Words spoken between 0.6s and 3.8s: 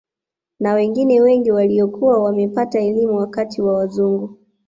wengine wengi waliokuwa wamepata elimu wakati wa